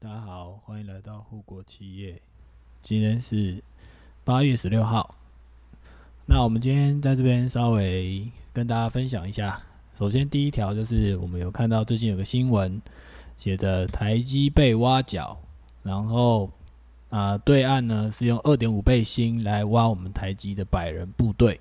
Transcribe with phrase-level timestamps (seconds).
[0.00, 2.22] 大家好，欢迎来到护国企业。
[2.82, 3.60] 今天是
[4.22, 5.16] 八月十六号。
[6.24, 9.60] 那我们今天在这边稍微跟大家分享一下。
[9.96, 12.80] 首先，第一条就是我们有看到最近有个新闻，
[13.36, 15.36] 写着台积被挖角，
[15.82, 16.48] 然后
[17.10, 21.60] 啊，对岸呢是用二点五倍薪来挖我们台积的百人部队。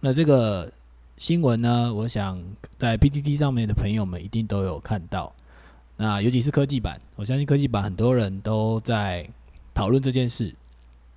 [0.00, 0.72] 那这个
[1.16, 2.42] 新闻呢，我想
[2.76, 5.32] 在 PTT 上面的朋友们一定都有看到。
[5.96, 9.26] 那尤其是科技版，我相信科技版很多人都在
[9.72, 10.54] 讨论这件事。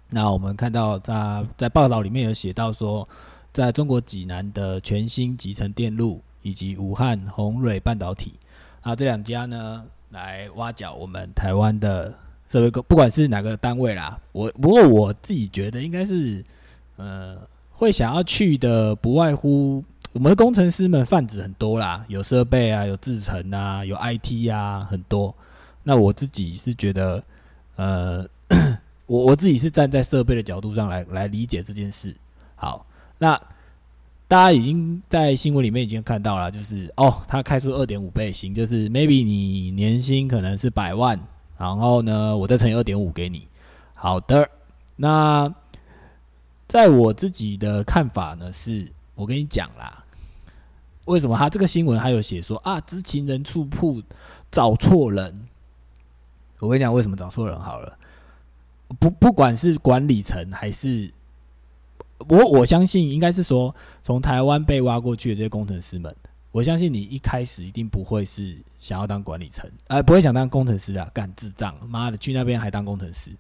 [0.09, 3.07] 那我们看到他在报道里面有写到说，
[3.51, 8.33] 在中国济南的全新集成电路以及武汉宏蕊半导体
[8.81, 12.17] 啊这两家呢，来挖角我们台湾的
[12.47, 14.17] 设备不管是哪个单位啦。
[14.31, 16.43] 我不过我自己觉得应该是，
[16.95, 17.37] 呃，
[17.69, 19.83] 会想要去的不外乎。
[20.13, 25.33] 我们的工程师们泛指很多啦，有设备啊，有制程啊，有 IT 啊，很多。
[25.83, 27.23] 那我自己是觉得，
[27.75, 28.27] 呃，
[29.05, 32.15] 我我自己是站在设备的角度上来来理解这件事。
[32.55, 32.83] 好，
[33.19, 33.39] 那
[34.27, 41.19] 大家已经在新闻里面已经看到了，就是哦，他开出二点五倍薪，就是 maybe 你年薪可能是百万，
[41.55, 43.47] 然后呢，我再乘以二点五给你。
[43.93, 44.49] 好的，
[44.95, 45.53] 那
[46.67, 48.91] 在我自己的看法呢是。
[49.19, 50.01] 我跟你讲啦，
[51.03, 54.01] 为什么他这个新闻还有写说啊，知情人处铺
[54.49, 55.45] 找错人？
[56.59, 57.97] 我跟你讲，为什么找错人好了？
[58.97, 61.11] 不，不管是管理层还是
[62.29, 66.15] 我，我相信应该是说，从台湾被挖过去的这些工程师们，
[66.53, 73.31] 我相信你一开始一定不会是想要当管理层，呃，不会想当工程师啊，干智障，妈的，去那边还当工程师。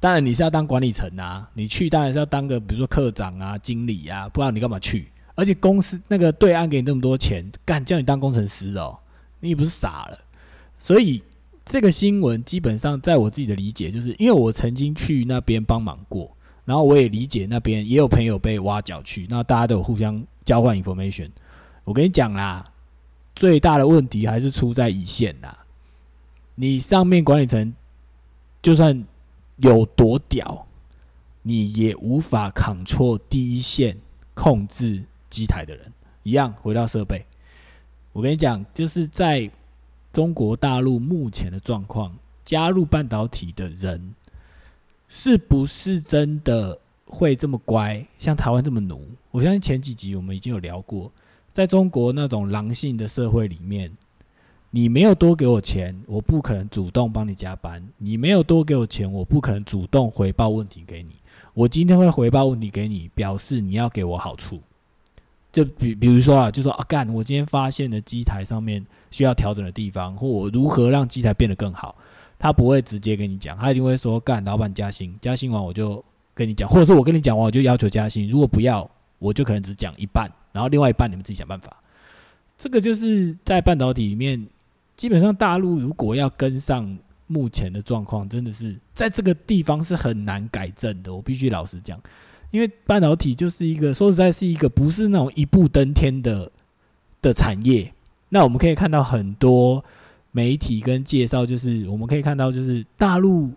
[0.00, 5.11] 当然你是要当管理层啊，你去当然是要当个比如说科长啊、经理啊，不然你干嘛去？
[5.34, 8.98] 而且公司那个对岸给你那么多钱，干叫你当工程师哦，
[9.40, 10.18] 你也不是傻了？
[10.78, 11.22] 所以
[11.64, 21.30] 这个新闻基本上在我自己的理解，就是因为我曾经去那边帮忙过，然后我也理解那边也有朋友被挖角去，那大家都有互相交换 information。
[21.84, 22.64] 我跟你讲啦，
[23.34, 25.56] 最大的问题还是出在一线呐，
[26.54, 27.74] 你上面管理层
[28.62, 29.04] 就算。
[29.58, 30.66] 有多屌，
[31.42, 33.96] 你也无法扛错第一线
[34.34, 35.90] 控制机台的人。
[36.22, 37.26] 一样回到设备，
[38.12, 39.50] 我跟你讲，就是在
[40.12, 44.14] 中国大陆目前的状况，加入半导体的人
[45.08, 49.04] 是不是真的会这么乖，像台湾这么奴？
[49.32, 51.10] 我相信前几集我们已经有聊过，
[51.52, 53.90] 在中国那种狼性的社会里面。
[54.74, 57.86] 你没有多给我钱，我不可能主动帮你加班。
[57.98, 61.16] 你没有多给我钱，我不可能主动回报问题给你。
[61.52, 64.62] 我今天会回报问题给你，表示你要给我好处。
[65.52, 71.94] 就比比如说啊，就说啊，干，我今天发现的机台上面需要调整的地方，或我如何让机台变得更好。
[72.38, 76.04] 他不会直接跟你讲，他一定会说，干，老板加薪，加薪完我就
[76.34, 78.28] 跟你讲，或者说我跟你讲完我就要求加薪。
[78.28, 81.76] 如果不要，我就可能只讲一半，然后另外一半你们自己想办法。
[82.56, 84.46] 这个就是在半导体里面。
[84.94, 86.96] 基本上，大陆如果要跟上
[87.26, 91.12] 目前的状况，真的是在这个地方是很难改正的。
[91.12, 91.98] 我必须老实讲，
[92.52, 96.52] 因为半导体就是一个说实在是一个不是那种一步登天的
[97.20, 97.92] 的产业。
[98.28, 99.84] 那我们可以看到很多
[100.30, 103.50] 媒体跟介绍，就是我们可以看到，就是大陆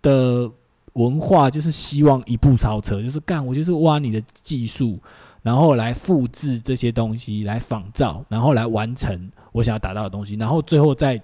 [0.00, 0.50] 的
[0.94, 4.98] 文化就是希望一步超车，就是干我就是挖你的技术。
[5.42, 11.22] 然后来复制这些东西，来仿造，然后来完成我想要达到的东西，然后最后再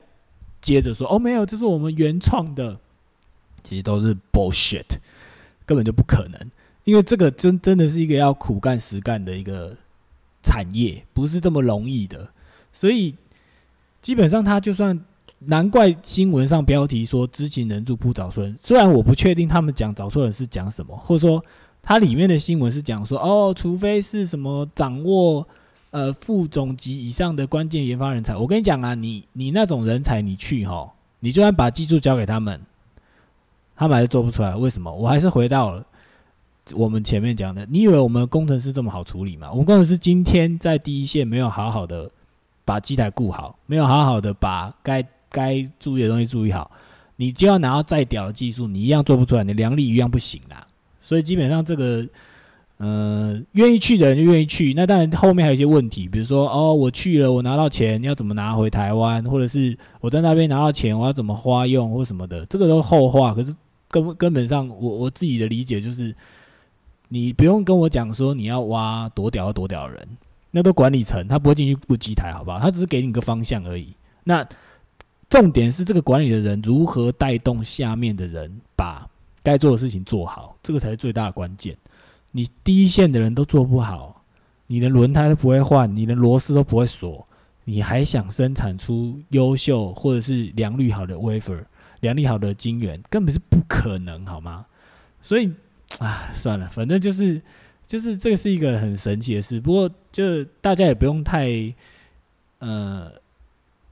[0.60, 2.78] 接着说：“哦，没有，这是我们原创的。”
[3.62, 4.86] 其实都是 bullshit，
[5.66, 6.50] 根本就不可能，
[6.86, 9.76] 因为这个真真的是一个要苦干实干的一个
[10.42, 12.26] 产业，不是这么容易的。
[12.72, 13.14] 所以
[14.00, 14.98] 基本上，他就算
[15.40, 21.44] 难怪新闻上标题说“知情人助铺找错人”，虽然我不确定他们讲找错人是讲什么，或者说。
[21.88, 25.46] 它里面的新闻是讲说，哦，除非是什么掌握
[25.92, 32.60] 呃副总级以上的关键研发人才，我跟你讲啊，你你那种人才你去哈，你就算把技术交给他们，
[33.76, 34.56] 他们还是做不出来。
[34.56, 34.92] 为什么？
[34.92, 35.86] 我还是回到了
[36.74, 39.50] 我们前面讲的，你以为我们工程师这么好处理吗？
[39.50, 42.10] 我们工程师今天在第一线没有好好的
[42.64, 46.70] 把机台顾好，没有好好的把该该注意的东西注意好，
[47.16, 50.66] 你就要拿到再屌的技术，你一样做不出来，你良力一样不行啦。
[50.98, 52.04] 所以基本上这个，
[52.78, 54.74] 呃，愿意去的人就愿意去。
[54.74, 63.32] 那当然后面还有一些问题，比如说哦，我去了，我拿到钱要怎么拿回台湾，或者是我在那边拿到钱，我要怎么花用或什么的，这个都是后话。
[63.32, 63.54] 可是
[63.88, 66.12] 根根本上，我我自己的理解就是，
[67.08, 70.08] 你不用跟我讲说你要挖多屌多屌的人，
[70.50, 72.58] 那都管理层，他不会进去布机台，好不好？
[72.58, 73.94] 他只是给你个方向而已。
[74.24, 74.46] 那
[75.28, 79.08] 重点是这个管理的人如何带动下面的人把
[79.42, 81.76] 该做的事情做好，这个才是最大的关键。
[82.32, 84.22] 你第一线的人都做不好，
[84.66, 87.26] 你的轮胎都不会换，你的螺丝都不会锁，
[87.64, 91.64] 你还想生产出优秀或者是良率好的 wafer、
[92.00, 94.66] 良率好的晶圆，根本是不可能，好吗？
[95.22, 95.52] 所以
[95.98, 97.40] 啊，算了，反正就是
[97.86, 99.60] 就是这是一个很神奇的事。
[99.60, 101.74] 不过就大家也不用太
[102.58, 103.10] 呃。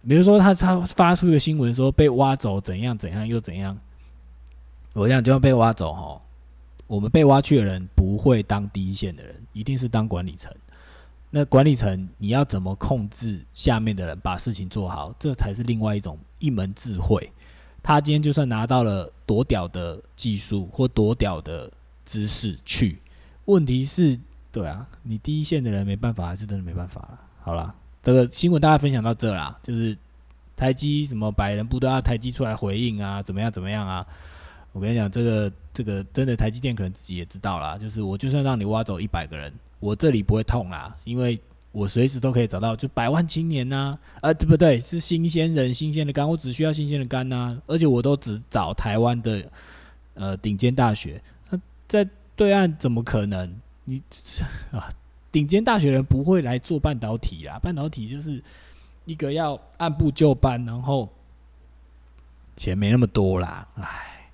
[0.06, 3.75] 比如说，他他发出一个新闻说被挖走怎样怎样又怎样，
[4.93, 6.20] 我想就要被挖走哈。
[6.87, 10.52] 我们被挖去的人不会当第一线的人，一定是当管理层。
[11.31, 17.32] 那管理层你要怎么控制下面的人把事情做好，这才是另外一种一门智慧。
[17.82, 21.73] 他今天就算拿到了多屌的技术或多屌的
[22.04, 22.98] 姿势去，
[23.44, 24.18] 问题是，
[24.52, 27.20] 对啊，你第一线的人没办法，还是真的没办法了。
[27.40, 27.74] 好了。
[28.04, 29.96] 这个新闻大家分享到这啦，就是
[30.54, 34.06] 台积什么百人部都要台积出来回应啊，怎么样怎么样啊？
[34.72, 39.50] 我跟你讲，这个这个真的台积电可能自己也知道啦，就是我就算让你挖走一百个人，
[39.80, 41.40] 我这里不会痛啦，因为
[41.72, 44.78] 我随时都可以找到就百万青年呐，啊对不对？
[44.78, 49.50] 是新鲜人、新鲜的肝，我只需要新鲜的肝呐，而且我都只找台湾的
[50.12, 51.22] 呃顶尖大学，
[52.02, 53.61] 在对岸怎么可能？
[53.85, 54.02] 你
[54.73, 54.91] 啊？
[55.31, 58.43] 顶尖大学人不会来做半导体啊，半导体就是
[59.05, 61.08] 一个要按部就班，然后
[62.56, 64.31] 钱没那么多啦，唉，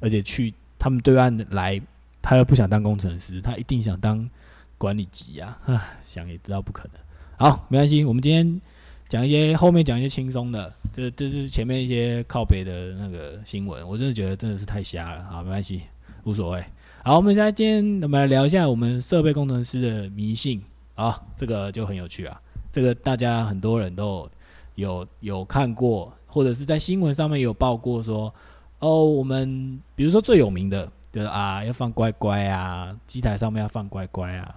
[0.00, 1.80] 而且去他们对岸来，
[2.20, 4.28] 他又不想当工程师，他一定想当
[4.76, 7.00] 管理级啊，唉，想也知道不可能。
[7.36, 8.60] 好，没关系，我们今天
[9.08, 15.82] 讲一些后面讲一些轻松的，这这是前面一些靠北的那个新闻，我真的觉得真的是太瞎了，好，没关系，
[16.28, 16.62] 无所谓。
[17.02, 20.62] 好，我们现在今天我们来聊一下我们设备工程师的迷信
[20.94, 22.38] 啊，这个就很有趣啊。
[22.70, 24.28] 这个大家很多人都
[24.74, 28.32] 有有看过，或者是在新闻上面有报过，说
[28.80, 34.56] 哦，我们比如说最有名的，就是啊，要放乖乖啊，机台上面要放乖乖啊。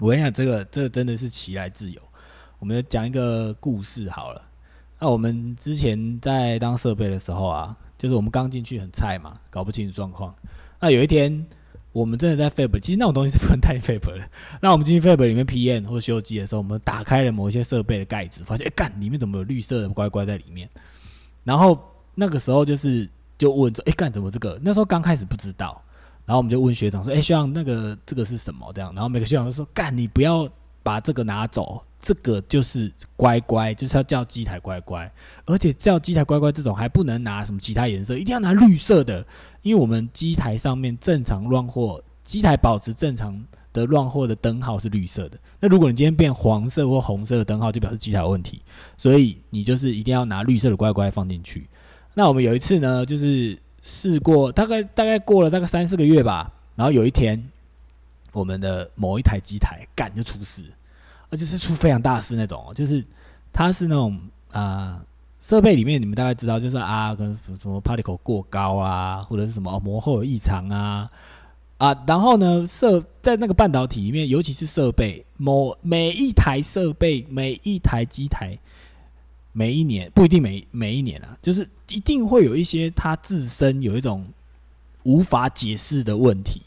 [0.00, 2.00] 我跟你讲，这个这个真的是其来自有。
[2.58, 4.42] 我们讲一个故事好了。
[4.98, 10.34] 那我们之前在当设备的时候啊，就是我们刚进去很菜嘛，搞不清楚状况。
[10.80, 11.46] 那有一天，
[11.92, 14.28] 我们真的在 Fab，其实那种东西是不能带 Fab 的。
[14.62, 20.68] 那我们进去 Fab 里面 PM 或修机的时候，我们打开了某一些设备的盖子，发现哎干，里面怎么有绿色的乖乖在里面？
[21.44, 21.78] 然后
[22.14, 24.58] 那个时候就是就问说，哎干，怎么这个？
[24.62, 25.82] 那时候刚开始不知道，
[26.24, 28.72] 然后我们就问学长说，哎学长，那个这个是什么？
[28.74, 30.48] 这样，然后每个学长都说，干，你不要
[30.82, 31.82] 把这个拿走。
[32.02, 35.12] 这个就是乖乖，就是要叫机台乖乖，
[35.44, 39.22] 而且叫机台乖乖这种还不能拿什么其他颜色，一定要拿绿色的，
[39.60, 43.44] 因为我们机台上面正常乱货，机台保持正常
[43.74, 45.38] 的乱货的灯号是绿色的。
[45.60, 48.62] 那如果你今天变黄色或红色的灯号，就表示机台有问题，
[48.96, 51.68] 所以你就是一定要拿绿色的乖乖放进去。
[52.14, 57.50] 那我们有一次呢，就是试过，大概大概过了大概三四个月吧，然后有一天，
[58.32, 60.64] 我们的某一台机台干就出事。
[61.32, 63.04] 而且是出非常大事那种，就是
[63.52, 65.00] 它是那种啊
[65.38, 71.08] 设备里面，你们大概知道，就是啊，可能什么 particle 过高啊，或者是什么膜后有异常啊
[71.78, 78.58] 啊，然后呢设在那个半导体里面，尤其是设备某每一台设备每一台机台，
[79.52, 84.26] 每一年不一定每每一年啊，就是一定会有一些它自身有一种
[85.04, 86.60] 无法解释的问题，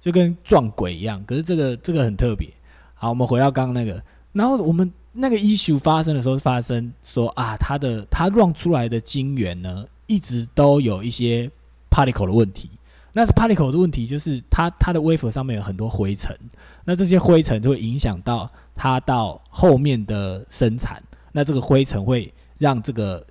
[0.00, 1.22] 就跟撞鬼一样。
[1.24, 2.48] 可是这个这个很特别。
[2.94, 4.02] 好，我们回到刚刚那个，
[4.32, 11.50] 然后我们那个 issue 发生的时候，发生说啊，它的它撞出来的晶圆呢，一直都有一些
[11.90, 12.70] particle 的问题。
[13.12, 16.36] 那是 particle 的问题，就是它它的 wafer 上面有很多灰尘，
[16.84, 21.02] 那这些灰尘就会影响到它到后面的生产。
[21.32, 23.26] 那这个灰尘会让这个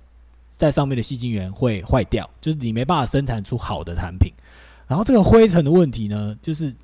[0.50, 4.32] 在上面的细晶圆会坏掉，就是你没办法生产出好的产品。
[4.90, 6.74] 然后这个灰尘的问题呢，就是。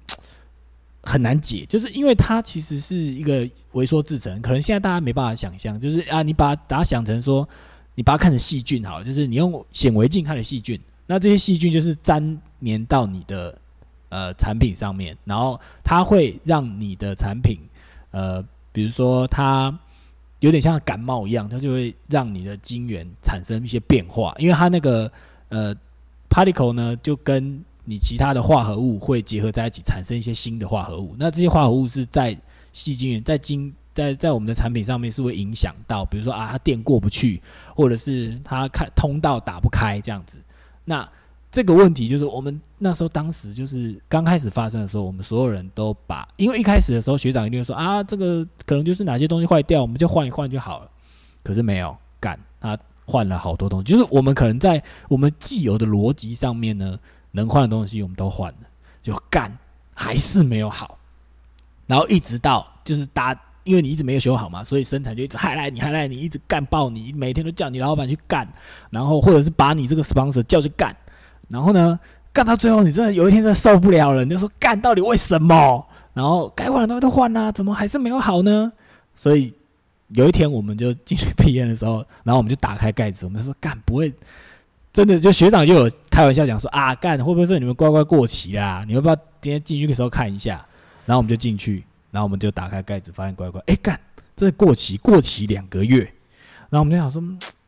[1.08, 7.48] 很难解，就是因为它其实是一个微缩制成，可能现在大家没办法想象，就是啊，你把把它想成说，
[7.94, 13.56] 你把它看成细菌好了，就是你用显微镜看的细菌，那这些细菌就是粘黏到你的
[14.08, 17.56] 呃产品上面，然后它会让你的产品
[18.10, 19.72] 呃，比如说它
[20.40, 25.08] 有点像感冒一样，它就会让你的晶圆产生一些变化，因为它那个
[25.50, 25.72] 呃
[26.28, 31.16] particle 呢就跟你其他的化合物会结合在一起，产生一些新的化合物。
[31.18, 32.36] 那这些化合物是在
[32.72, 37.40] 细菌、在晶、在在我们的产品上面是会影响到，比如说啊，它电过不去，
[37.74, 40.36] 或者是它开通道打不开这样子。
[40.84, 41.08] 那
[41.50, 50.90] 这个问题就是我们那时候当时就是刚开始发生的时候，我们所有人都把，因为一开始的时候学长一定会说啊，这个可能就是哪些东西坏掉，我们就换一换就好了。
[51.42, 52.76] 可是没有干，他
[53.06, 56.98] 换了好多东西，就是我们可能在我们既有的逻辑上面呢，
[57.36, 58.68] 能换的东西我们都换了，
[59.02, 59.52] 就干
[59.92, 60.96] 还是没有好，
[61.86, 68.48] 然后一直到就是大，因为你一直没有修好嘛，所以生产就一直害赖你，害赖你，一直干爆你，每天都叫你老板去干，
[68.90, 70.96] 然后或者是把你这个 sponsor 叫去干，
[71.48, 72.00] 然后呢，
[72.32, 75.86] 干到最后你真的有一天真的受不了了，你就说干到底为什么？
[76.14, 78.72] 然后该换的东西都换了，怎么还是没有好呢？
[79.14, 79.52] 所以。
[80.10, 84.14] 有一天，我们就进去批验的时候，然后我们就打开盖子，我们就说干不会，
[84.96, 88.82] 真的就学长就有开玩笑讲说啊干会不会是你们乖乖过期啦？
[88.88, 90.64] 你们不要今天进去的时候看一下？
[91.04, 94.00] 然后我们就进去，然后我们就打开盖子，发现乖乖哎干，
[94.34, 95.98] 这过期过期两个月，
[96.70, 97.22] 然后我们就想说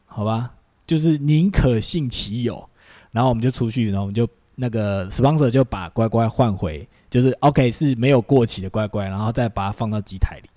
[0.07, 0.55] 好吧，
[0.87, 2.67] 就是宁可信其有，
[3.11, 10.49] 然后我们就出去，然后我们就那个 sponsor 就把乖乖换回，就是 OK 是没有过期的乖乖，然后再把它放到机台里。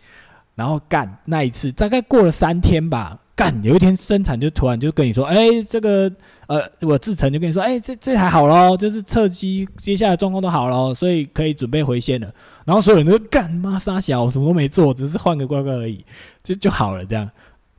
[0.56, 3.20] 然后干那一次，大概过了三天吧。
[3.36, 6.12] 干有一天生产就突然就跟你说：“哎，这个
[6.48, 12.32] 呃，我制成就跟你说：哎，这这台好咯，就是测机接下来状况都好咯，所以可以准备回线了。”
[12.66, 16.06] 然后所有人都干妈傻小，我什么都没做，只是换个乖乖而已，
[16.44, 17.30] 就就好了这样。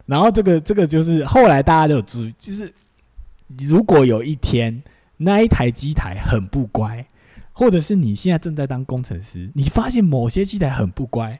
[0.06, 2.72] 然后这个这个就是后来大家都有注意，就是
[3.68, 4.82] 如果有一天
[5.18, 7.06] 那一台机台很不乖，
[7.52, 11.38] 或者是你现在正在当工程师，你发现某些机台很不乖，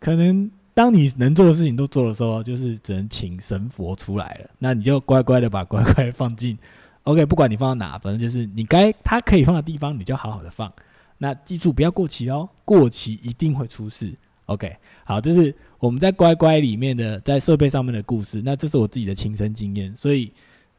[0.00, 0.50] 可能。
[0.74, 4.50] 当你能做的事情都做的时候，就是只能请神佛出来了。
[4.58, 6.56] 那你就乖乖的把乖乖放进
[7.02, 10.72] ，OK，不管你放到哪，反正就是你该它可以放的地方，你就好好的放。
[11.18, 14.14] 那记住不要过期哦，过期一定会出事。
[14.46, 14.74] OK，
[15.04, 18.40] 好，这是我们在乖乖里面的在设备上面的故事。
[18.42, 20.32] 那这是我自己的亲身经验，所以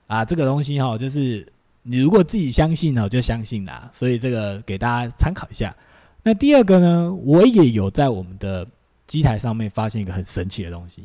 [0.08, 1.48] 啊，这个东西哈，就是
[1.84, 3.88] 你如果自己相信呢，就相信啦。
[3.94, 5.76] 所以这个给大家参考一下。
[6.24, 8.68] 那第二个呢，我也有在我们的。
[9.06, 11.04] 机台上面发现一个很神奇的东西，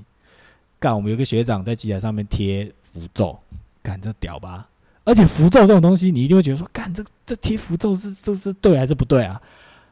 [0.78, 0.94] 干！
[0.94, 3.36] 我们有个学长在机台上面贴符咒，
[3.82, 4.68] 干这屌吧！
[5.04, 9.40] 而且符咒这种东西，你一定会觉得说，干这这贴符咒是这是对还是不对啊？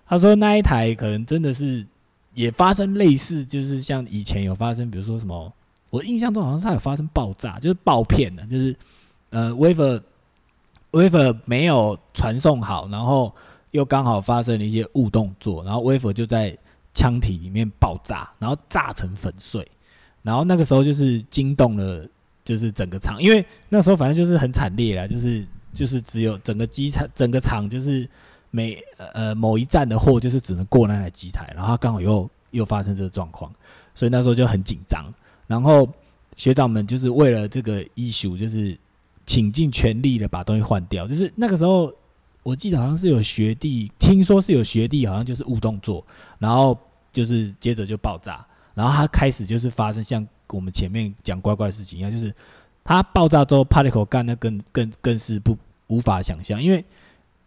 [0.07, 1.85] 他说那一台可能真的是
[2.35, 5.53] 也发生类似，就是像以前有发生，比如说什么，
[5.91, 8.77] 我印象中好像是它有发生爆炸，就是爆片的，就是
[9.31, 10.01] 呃，Waver
[10.93, 13.35] Waver 没有传送好，然后
[13.73, 16.57] 又刚好发生了一些误动作，然后 Waver 就在。
[16.97, 19.69] 枪体里面爆炸，然后炸成粉碎，
[20.23, 22.09] 然后那个时候就是惊动了，
[22.43, 28.09] 就是整个厂，因为那时候反正就是很惨烈啦，就是就是只有整个机场整个厂就是
[28.51, 33.53] 每呃某一站的货就是只能过那台机台，然后刚好又又发生这个状况，
[33.95, 35.05] 所以那时候就很紧张，
[35.47, 35.87] 然后
[36.35, 38.75] 学长们就是为了这个 issue 就是
[39.27, 41.93] 倾尽全力的把东西换掉，就是那个时候
[42.47, 46.07] 我记得好像是有学弟，听说是有学弟好像就是误动作，
[46.39, 46.79] 然后。
[47.13, 52.31] 就是接着就爆炸，然后它开始就是发生像我们前面讲怪怪的事情一样，就是
[52.85, 56.85] 它爆炸之后，帕利口干那更更更是不无法想象，因为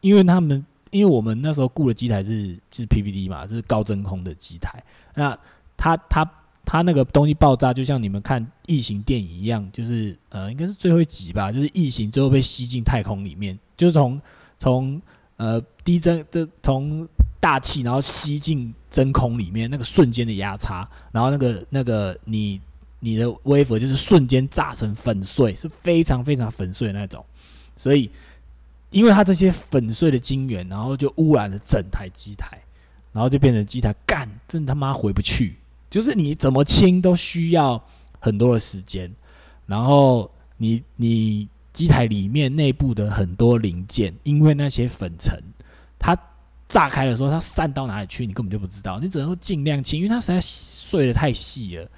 [0.02, 5.38] 因为他们因为我们那时候雇的机台是是 PVD 嘛，是高真空的机台，那
[5.78, 6.28] 它它
[6.66, 14.20] 它那个东西爆炸，就像你们看异形电影一样，就是呃应该是最后一集吧，就是异形最后被吸进太空里面，就是从
[14.60, 15.02] 从
[15.38, 17.08] 呃低真的从。
[17.42, 22.60] 大气，然后吸进真空里面，那个瞬间的压差，然后那个那个你
[23.00, 27.26] 你的微佛就是瞬间炸成粉碎，是非常非常粉碎的那种。
[27.78, 28.12] 所以，
[28.90, 32.62] 因为它这些粉碎的晶圆，然后就污染了整台机台，
[33.14, 35.56] 然后就变成机台干，真他妈回不去。
[35.90, 37.82] 就是你怎么清都需要
[38.20, 39.10] 很多的时间，
[39.66, 45.38] 然后你你机台里面内部的很多零件，因为那些粉尘，
[45.98, 46.18] 它。
[46.72, 49.00] 炸开的时候，它散到哪里去，你根本就不知道。
[49.00, 51.90] 你只能尽量清，因为它实在碎的太细了，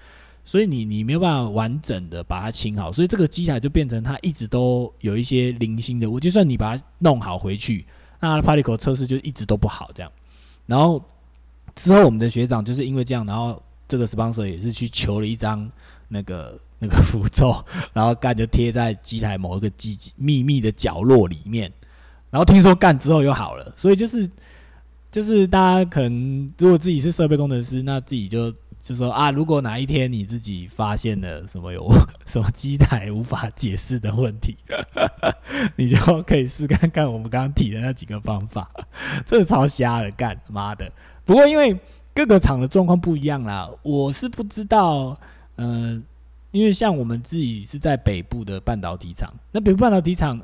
[0.46, 2.90] 所以你你没有办法完整的把它清好。
[2.90, 6.10] 所以这个机台就变成它一直都有一些零星的。
[6.10, 7.86] 我就算你把它弄好回去，
[8.22, 10.10] 那 particle 测试就一直都不好这样。
[10.66, 11.04] 然后
[11.76, 15.70] 之后我们的学长就是因为这样，然后这个 sponsor 也是去求了一张
[16.08, 21.72] 那个那个符咒， 然后干就贴在机台某一个机秘密的角落里面。
[22.30, 24.30] 然后听说干之后又好了，所以就是。
[25.12, 28.50] 就是大家可能如果自己是设备工程师，那自己就
[28.82, 31.86] 就说啊，如果哪一天你自己发现了什么有
[32.26, 34.56] 什么机台无法解释的问题，
[35.76, 38.72] 你就可以试看看我们刚刚提的那几个方法，
[39.26, 40.90] 这超瞎的，干妈的！
[41.26, 41.78] 不过因为
[42.16, 45.20] 各个厂的状况不一样啦，我是不知道，
[45.58, 46.02] 嗯，
[46.52, 50.40] 因为像我们自己是在北部的半导体厂，那北部半导体厂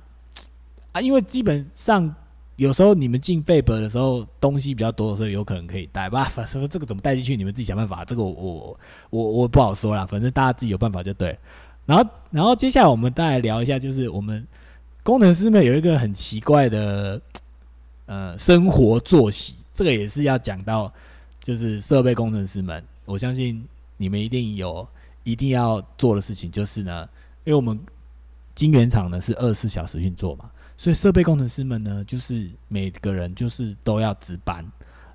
[0.91, 2.15] 啊，因为基本上。
[2.57, 6.23] 有时候你们进费本的时候，东西比较多的时候，有可能可以带吧。
[6.23, 8.03] 反正这个怎么带进去，你们自己想办法。
[8.03, 8.79] 这个我我
[9.11, 11.37] 我我不好说啦，反正大家自己有办法就对。
[11.85, 14.43] 然后，然后接下来我们再来聊一下，就是我们
[15.03, 17.21] 工程师们有一个很奇怪的
[18.07, 20.91] 呃生活作息，这个也是要讲到，
[21.39, 23.63] 就是设备工程师们，我相信
[23.97, 24.87] 你们一定有
[25.27, 27.05] 一定要做的事情，就是呢，
[27.43, 27.77] 因为我们
[28.55, 34.65] 晶圆厂呢是二十四小时运作嘛，所以设备工程师们呢，就是每个人就是都要值班。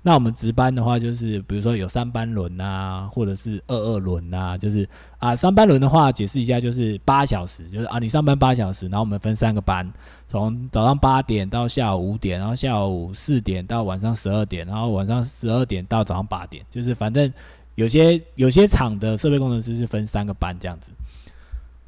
[0.05, 9.89] 那我们值班的话，就是比如说有三班轮啊，或者是二二轮啊，就是啊三班轮的话，解释一下就是八小时，就是啊你上班八小时，然后我们分三个班，
[10.27, 17.33] 从早上八点到下午五点，然后下午四点到晚上十二点，然后晚上十二点到早上八点，就是反正
[17.75, 20.91] 有些有些厂的设备工程师是分三个班这样子。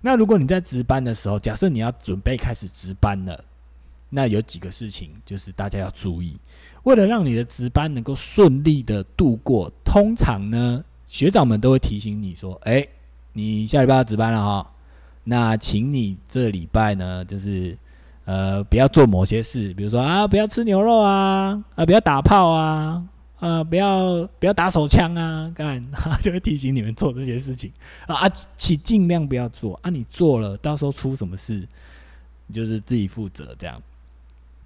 [0.01, 3.43] 那如果你在值班的时候，假设你要准备开始值班了，
[4.09, 6.37] 那有几个事情就是大家要注意。
[6.83, 12.87] 为了让你的值班能够顺利的度过，通常呢，学长们都会提醒你说：“哎，
[13.33, 14.71] 你下礼拜要值班了哈，
[15.23, 17.75] 那请你这礼拜呢，就是
[18.25, 23.03] 呃，不要做某些事，比如说啊，不要吃牛肉啊，啊，不要打炮啊，
[23.39, 25.83] 啊，不要不要打手枪啊，干，
[26.21, 27.71] 就会提醒你们做这些事情
[28.07, 31.67] 啊啊，请尽量不要做啊，你做了，到时候出什么事，
[32.47, 33.81] 你就是自己负责这样。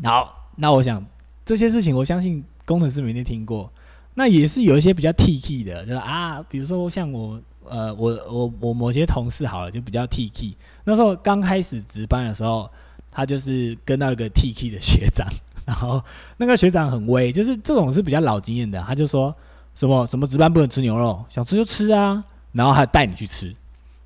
[0.04, 1.06] 好，那我想。
[1.46, 3.72] 这些事情，我相信工程师每天听过。
[4.14, 10.56] 那也是有一些比较 T K 的，就是啊，比如说像我，呃，我我我某些同事好了，就比较 T K。
[10.84, 12.70] 那时候刚开始值班的时候，
[13.10, 15.28] 他就是跟到一个 T K 的学长，
[15.70, 16.04] 然后
[16.38, 19.36] 那个学长很威，就是这种是比较老经验的，他就说
[19.76, 23.56] 什么什么值班不能吃牛肉，想吃就吃啊，然后还带你去吃。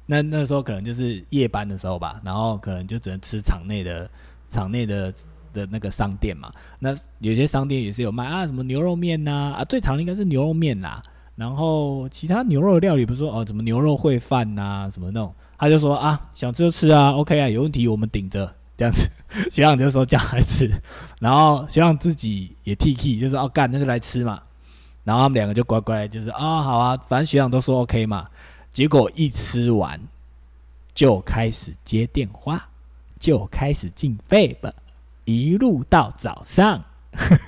[0.05, 4.09] 那那时候可能就是夜班的时候吧，然后可能就只能吃场内的
[4.47, 5.13] 场内的。
[5.53, 10.99] 的那个商店嘛，那有些商店也是有卖啊，什么牛肉面呐啊，最常的应该是牛肉面啦。
[11.35, 19.09] 然后其他牛肉料理，不是说哦，什么牛肉烩饭呐，什么那种，他就说啊，想吃就吃啊，OK 啊，有问题我们顶着这样子。
[19.49, 20.69] 学长就说叫来吃，
[21.19, 24.41] 然后学长自己也 T K，就说哦干，那就来吃嘛。
[25.03, 28.27] 然后他们两个就乖乖，就是啊好啊，反正学长都说 OK 嘛。
[28.71, 29.99] 结果一吃完
[30.93, 32.69] 就开始接电话，
[33.19, 34.71] 就开始进费吧。
[35.25, 36.83] 一路到早上，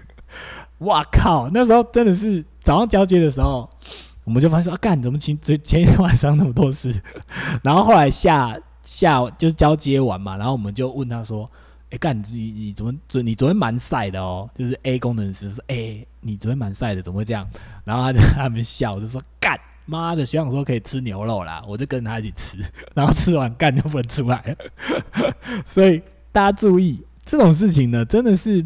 [0.79, 1.49] 哇靠！
[1.53, 3.69] 那时候真的是早上交接的时候，
[4.23, 7.01] 我们就发现说啊，干怎么前前前天晚上那么多事？
[7.63, 11.50] 然后后来下下就是交接完嘛，然后我们就问他说
[11.91, 17.45] ：“哎，干你你怎么昨你昨天蛮晒的哦？”就是 A 工程师说：“哎，你昨天蛮晒的，怎么会这样？”
[17.84, 22.58] 然后他就 他们笑就说：“干妈的，学长说可以吃牛肉啦，我就跟他一起吃，
[22.95, 25.34] 然后吃完干就不能出来了。
[25.65, 28.63] 所以大家注意。”这种事情呢，真的是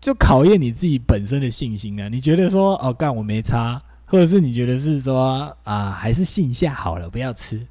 [0.00, 2.08] 就考验你自己本身的信心啊！
[2.08, 7.64] 你觉得说哦，干我没差，或者是你觉得是说啊，还是信下好了，不要吃。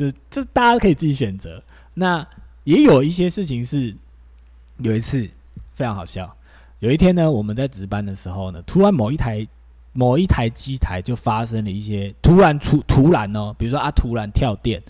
[0.00, 1.62] 这这大家可以自己选择。
[1.92, 2.26] 那
[2.64, 3.94] 也有一些事情是
[4.78, 5.28] 有一次
[5.74, 6.34] 非常好笑。
[6.78, 9.46] 有一天呢，我们在值班的时候呢，突然某一台
[9.92, 14.82] 某一台机台就发生了一些突然出突然哦，比如说啊，突然跳电。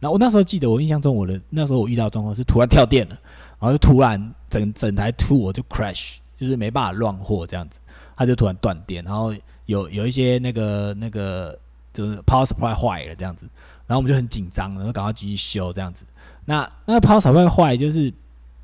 [0.00, 3.18] 那我那时候记得，我印象中我的那时候我遇到状况是突然跳电了。
[3.58, 7.78] 然后就突然整整台 two 我就 crash，就是没办法乱货这样子，
[8.14, 11.58] 它就突然断电，然后有有一些那个那个
[11.96, 13.48] 就是 power supply 坏了这样子，
[13.86, 16.04] 然后我们就很紧张，然后赶快继续修这样子。
[16.44, 18.12] 那那 power supply 坏就是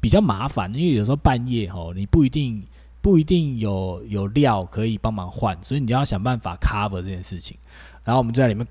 [0.00, 2.62] 比较麻烦，因为有时候半夜吼你不一定
[3.00, 7.56] 不一定有有料可以帮忙换，所以你就要想办法 cover 这件事情。
[8.04, 8.66] 然后我们就在里面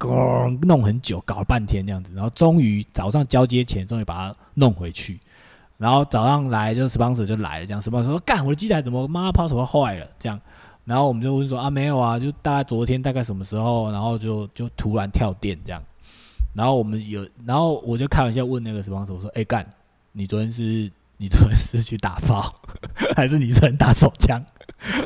[0.63, 5.19] 弄很久，搞了半天这样子，然后终于早上交接前终于把它弄回去。
[5.77, 10.39] 然后早上来就 sponsor 就来了，这样 sponsor 说干我的机台怎么妈抛什么坏了这样，
[10.85, 15.81] 然后我们就问说啊没有啊，就大概昨天大概什么时候，然后就就突然跳电这样，
[16.53, 19.65] 然后我们有，然后我就开玩笑问那个 sponsor 我说哎干，
[20.11, 22.53] 你昨天是你昨天是去打炮，
[23.15, 24.43] 还是你 昨天打手枪？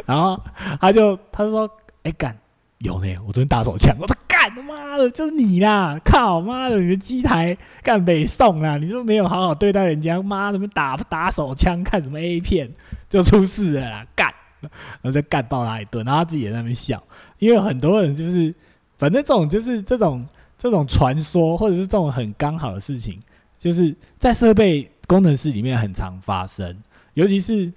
[0.06, 0.40] 然后
[0.80, 1.70] 他就他说
[2.04, 2.38] 哎干
[2.80, 4.16] 有呢，我昨天打手枪，我说。
[4.28, 5.98] 干他妈的，就是你啦！
[6.04, 8.78] 靠妈的，你的机台干北宋啊！
[8.78, 10.22] 你是不是没有好好对待人家？
[10.22, 12.70] 妈的，打打手枪，看什么 A 片
[13.10, 14.06] 就出事了啦！
[14.14, 17.02] 干，然后再干爆他一顿，然后他自己也在那边笑。
[17.40, 18.54] 因为很多人就是，
[18.98, 20.26] 反正这种就是这种
[20.58, 23.20] 这种传说，或者是这种很刚好的事情，
[23.58, 26.76] 就是在设备工程师里面很常发生。
[27.14, 27.72] 尤其是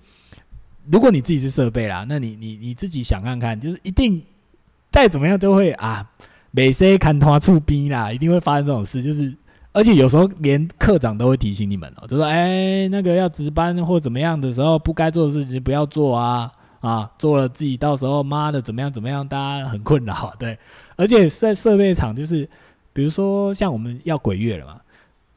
[0.90, 4.22] 如果你自己是设备啦，那你你你自己想看看，就是一定
[4.90, 6.10] 再怎么样都会啊。
[6.50, 9.32] 每次看他出兵啦，一定会发生这种事，就是
[9.72, 20.58] 而且有时候连科长都会提醒你们哦，就说：“哎，那个要值班或怎么样的时候，不该做的事情不要做啊啊，做了自己到时候妈的怎么样怎么样，大家很困扰。”对，
[20.96, 22.48] 而且在设备厂，就是
[22.92, 24.80] 比如说像我们要鬼月了嘛，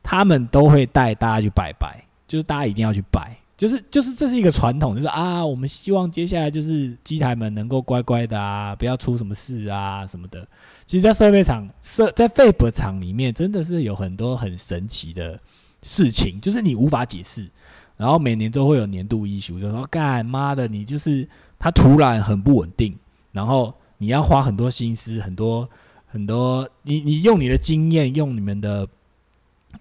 [0.04, 10.48] 他们都会带大家去拜拜，就是大家一定要去拜，就是就是这是一个传统，就是啊，我们希望接下来就是机台们能够乖乖的啊，不要出什么事啊什么的。
[10.86, 15.40] 其实，在设备厂设在 Fab 厂里面，真的是有很多很神奇的
[15.82, 17.50] 事情，就是你无法解释。
[18.02, 22.98] 然后每年都会有年度医学，就说干妈的，你就是它突然很不稳定，
[23.32, 25.70] 然后你要花很多心思，很多
[26.08, 28.88] 很多，你你用你的经验，用你们的。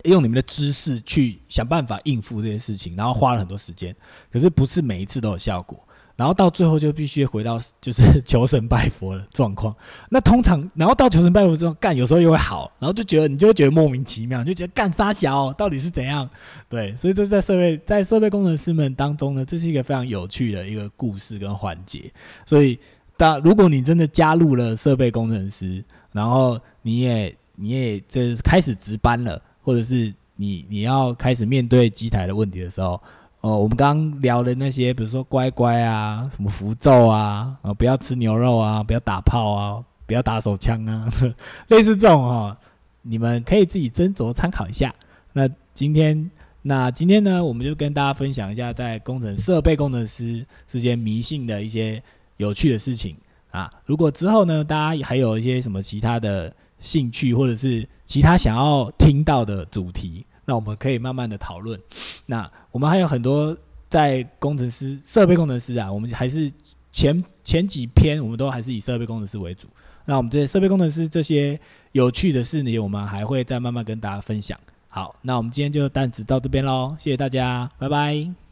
[0.04, 3.94] 用你们的知识去想办法应付这些事情，然后花了很多时间，
[4.30, 5.76] 可是不是每一次都有效果，
[6.20, 9.74] 然后到最后就必须回到就是 求神拜佛的状况。
[10.10, 16.28] 那通常，然后到求神拜佛之后干，有时候又会好，然后就觉得你就会觉得莫名其妙，就觉得干啥小到底是怎样？
[16.68, 22.12] 对，所以这在设备在设备工程师们当中呢，这是一个非常有趣的一个故事跟环节。
[22.44, 22.78] 所以，
[23.16, 29.40] 当如果你真的加入了设备工程师，然后你也你也这开始值班了。
[29.62, 33.00] 或者是你你要开始面对机台的问题的时候，
[33.40, 41.08] 哦，我们刚刚聊的那些，比如说乖乖啊，什么符咒啊，啊，不要吃牛肉啊，不要打炮啊，不要打手枪啊，
[41.68, 42.56] 类似这种哈，
[43.02, 44.94] 你们可以自己斟酌参考一下。
[45.32, 46.30] 那今天
[46.62, 52.02] 那今天呢，我们就跟大家分享一下在工程设备工程师之间迷信的一些
[52.36, 53.16] 有趣的事情
[53.50, 53.72] 啊。
[53.86, 56.52] 如果之后呢，大家还有一些什么其他的。
[56.82, 61.80] 兴趣或者是其他想要听到的主题，那我们可以慢慢的讨论。
[62.26, 63.56] 那我们还有很多
[63.88, 66.50] 在工程师、设备工程师啊，我们还是
[66.90, 69.68] 前前几篇我们都还是以设备工程师为主。
[70.06, 71.58] 那我们这些设备工程师这些
[71.92, 74.58] 有趣的事呢，我们还会再慢慢跟大家分享。
[74.88, 78.49] 好，那我们今天就单子到这边喽，谢谢大家，拜拜。